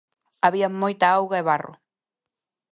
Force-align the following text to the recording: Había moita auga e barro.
Había 0.45 0.67
moita 0.81 1.05
auga 1.17 1.37
e 1.41 1.47
barro. 1.49 1.73